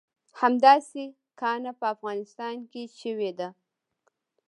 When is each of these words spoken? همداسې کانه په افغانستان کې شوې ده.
همداسې 0.41 1.03
کانه 1.39 1.71
په 1.79 1.85
افغانستان 1.93 2.55
کې 2.71 2.83
شوې 2.99 3.31
ده. 3.39 3.49